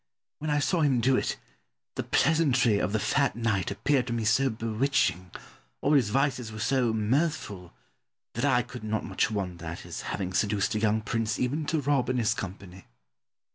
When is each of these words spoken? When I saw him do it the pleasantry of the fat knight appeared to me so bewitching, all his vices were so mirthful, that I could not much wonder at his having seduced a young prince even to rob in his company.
When 0.39 0.49
I 0.49 0.57
saw 0.57 0.81
him 0.81 0.99
do 0.99 1.15
it 1.15 1.37
the 1.93 2.01
pleasantry 2.01 2.79
of 2.79 2.91
the 2.91 2.97
fat 2.99 3.35
knight 3.35 3.69
appeared 3.69 4.07
to 4.07 4.13
me 4.13 4.25
so 4.25 4.49
bewitching, 4.49 5.29
all 5.79 5.93
his 5.93 6.09
vices 6.09 6.51
were 6.51 6.57
so 6.57 6.91
mirthful, 6.91 7.71
that 8.33 8.43
I 8.43 8.63
could 8.63 8.83
not 8.83 9.05
much 9.05 9.29
wonder 9.29 9.65
at 9.67 9.81
his 9.81 10.01
having 10.09 10.33
seduced 10.33 10.73
a 10.73 10.79
young 10.79 11.01
prince 11.01 11.37
even 11.37 11.67
to 11.67 11.81
rob 11.81 12.09
in 12.09 12.17
his 12.17 12.33
company. 12.33 12.87